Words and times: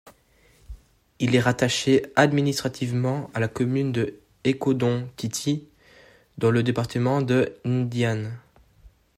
Il 1.19 1.35
est 1.35 1.39
rattaché 1.39 2.07
administrativement 2.15 3.29
à 3.35 3.39
la 3.39 3.47
commune 3.47 3.91
de 3.91 4.19
Ekondo-Titi, 4.45 5.69
dans 6.39 6.49
le 6.49 6.63
département 6.63 7.21
de 7.21 7.55
Ndian. 7.65 8.31